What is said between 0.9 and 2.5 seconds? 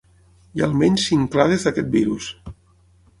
cinc clades d'aquest virus.